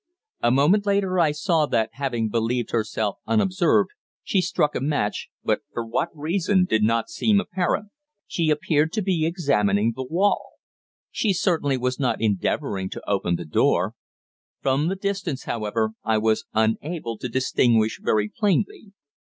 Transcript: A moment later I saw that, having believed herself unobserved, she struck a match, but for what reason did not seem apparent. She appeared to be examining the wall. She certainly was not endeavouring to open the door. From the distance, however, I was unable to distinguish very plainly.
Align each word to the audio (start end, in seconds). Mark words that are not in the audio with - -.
A 0.41 0.49
moment 0.49 0.87
later 0.87 1.19
I 1.19 1.31
saw 1.31 1.67
that, 1.67 1.91
having 1.93 2.27
believed 2.27 2.71
herself 2.71 3.17
unobserved, 3.27 3.91
she 4.23 4.41
struck 4.41 4.73
a 4.73 4.81
match, 4.81 5.29
but 5.43 5.59
for 5.71 5.85
what 5.85 6.09
reason 6.15 6.65
did 6.65 6.81
not 6.81 7.07
seem 7.11 7.39
apparent. 7.39 7.89
She 8.25 8.49
appeared 8.49 8.91
to 8.93 9.03
be 9.03 9.27
examining 9.27 9.93
the 9.95 10.03
wall. 10.03 10.53
She 11.11 11.33
certainly 11.33 11.77
was 11.77 11.99
not 11.99 12.19
endeavouring 12.19 12.89
to 12.89 13.07
open 13.07 13.35
the 13.35 13.45
door. 13.45 13.93
From 14.59 14.87
the 14.87 14.95
distance, 14.95 15.43
however, 15.43 15.91
I 16.03 16.17
was 16.17 16.45
unable 16.51 17.19
to 17.19 17.29
distinguish 17.29 17.99
very 18.01 18.27
plainly. 18.27 18.93